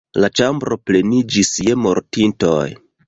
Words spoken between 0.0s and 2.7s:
La ĉambro pleniĝis je mortintoj.